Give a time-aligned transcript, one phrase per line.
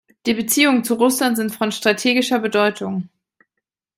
[0.25, 3.07] Die Beziehungen zu Russland sind von strategischer Bedeutung.